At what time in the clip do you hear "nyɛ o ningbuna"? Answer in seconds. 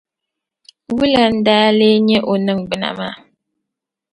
2.07-2.89